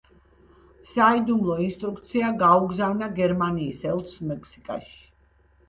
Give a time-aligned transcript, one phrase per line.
[0.93, 5.01] საიდუმლო ინსტრუქცია გაუგზავნა გერმანიის ელჩს მექსიკაში.